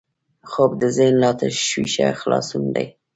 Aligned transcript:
خوب 0.51 0.71
د 0.81 0.83
ذهن 0.97 1.15
له 1.23 1.29
تشویشه 1.41 2.07
خلاصون 2.21 2.63
دی 2.75 2.85